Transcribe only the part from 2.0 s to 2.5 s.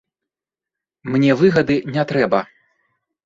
трэба.